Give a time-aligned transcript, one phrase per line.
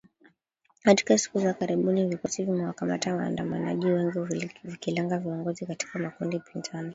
[0.83, 6.89] Katika siku za karibuni vikosi vimewakamata waandamanaji wengi vikilenga viongozi katika makundi pinzani